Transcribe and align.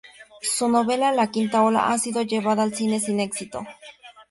Su 0.55 0.67
novela 0.67 1.11
La 1.11 1.29
quinta 1.29 1.61
ola 1.61 1.91
ha 1.91 1.99
sido 1.99 2.23
llevada 2.23 2.63
al 2.63 2.73
cine 2.73 2.99
sin 2.99 3.19
exito. 3.19 3.67